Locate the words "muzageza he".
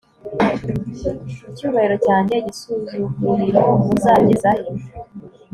3.85-4.65